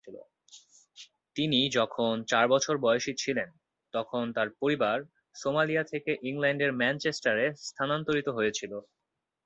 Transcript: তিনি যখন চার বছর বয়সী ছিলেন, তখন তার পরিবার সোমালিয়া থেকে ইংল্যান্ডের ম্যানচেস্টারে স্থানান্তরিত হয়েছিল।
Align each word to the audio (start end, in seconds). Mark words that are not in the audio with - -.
তিনি 1.35 1.59
যখন 1.71 2.13
চার 2.23 2.45
বছর 2.47 2.75
বয়সী 2.77 3.13
ছিলেন, 3.17 3.49
তখন 3.93 4.23
তার 4.33 4.47
পরিবার 4.61 4.97
সোমালিয়া 5.35 5.83
থেকে 5.83 6.11
ইংল্যান্ডের 6.29 6.71
ম্যানচেস্টারে 6.73 7.45
স্থানান্তরিত 7.67 8.27
হয়েছিল। 8.29 8.71